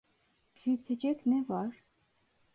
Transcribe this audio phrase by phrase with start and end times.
[0.55, 1.83] Büyütecek ne var?